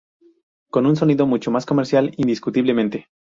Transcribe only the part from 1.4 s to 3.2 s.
más comercial indiscutiblemente.